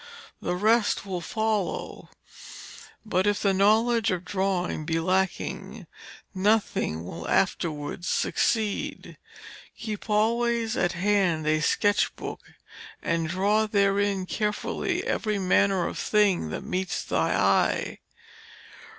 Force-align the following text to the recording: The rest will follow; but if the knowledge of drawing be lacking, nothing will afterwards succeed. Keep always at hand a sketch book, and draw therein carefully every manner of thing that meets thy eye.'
The 0.41 0.55
rest 0.55 1.05
will 1.05 1.21
follow; 1.21 2.09
but 3.05 3.27
if 3.27 3.39
the 3.39 3.53
knowledge 3.53 4.09
of 4.09 4.25
drawing 4.25 4.83
be 4.83 4.99
lacking, 4.99 5.85
nothing 6.33 7.05
will 7.05 7.27
afterwards 7.29 8.09
succeed. 8.09 9.19
Keep 9.77 10.09
always 10.09 10.75
at 10.75 10.93
hand 10.93 11.45
a 11.45 11.59
sketch 11.61 12.15
book, 12.15 12.41
and 13.03 13.29
draw 13.29 13.67
therein 13.67 14.25
carefully 14.25 15.03
every 15.03 15.37
manner 15.37 15.85
of 15.85 15.99
thing 15.99 16.49
that 16.49 16.63
meets 16.63 17.03
thy 17.03 17.33
eye.' 17.35 17.99